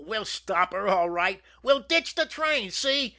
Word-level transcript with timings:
We'll 0.03 0.25
stop 0.25 0.73
her, 0.73 0.87
all 0.87 1.11
right! 1.11 1.43
We 1.61 1.79
ditch 1.87 2.15
the 2.15 2.25
train 2.25 2.71
see? 2.71 3.09